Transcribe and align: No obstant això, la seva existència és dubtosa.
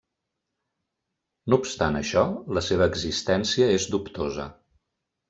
No 1.53 1.59
obstant 1.63 1.99
això, 1.99 2.23
la 2.59 2.63
seva 2.69 2.87
existència 2.95 3.69
és 3.75 3.87
dubtosa. 3.93 4.49